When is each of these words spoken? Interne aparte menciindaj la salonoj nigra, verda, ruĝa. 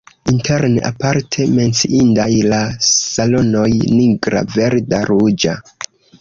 Interne 0.31 0.79
aparte 0.87 1.45
menciindaj 1.57 2.27
la 2.53 2.61
salonoj 2.87 3.67
nigra, 3.99 4.43
verda, 4.57 5.05
ruĝa. 5.13 5.55